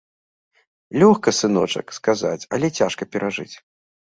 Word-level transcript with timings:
Лёгка, 1.03 1.29
сыночак, 1.39 1.93
сказаць, 1.99 2.47
але 2.59 2.67
цяжка 2.79 3.03
перажыць. 3.15 3.53